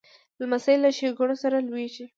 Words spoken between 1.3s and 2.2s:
سره لویېږي.